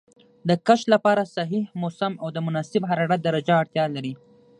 [0.47, 4.13] د کښت لپاره صحیح موسم او د مناسب حرارت درجه اړتیا لري.